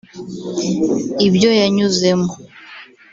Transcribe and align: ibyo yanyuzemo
ibyo 1.27 1.49
yanyuzemo 1.59 2.31